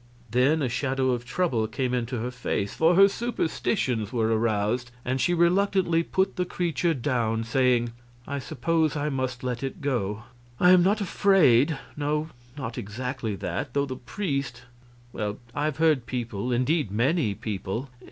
[0.31, 5.21] Then a shadow of trouble came into her face, for her superstitions were aroused, and
[5.21, 7.91] she reluctantly put the creature down, saying:
[8.25, 10.23] "I suppose I must let it go;
[10.59, 14.63] I am not afraid no, not exactly that, though the priest
[15.13, 17.91] well, I've heard people indeed, many people...